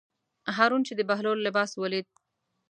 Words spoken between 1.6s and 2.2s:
ولید.